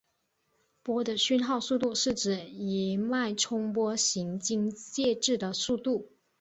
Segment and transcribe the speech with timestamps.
[0.81, 6.09] 波的讯号速度是指一脉冲波行经介质的速度。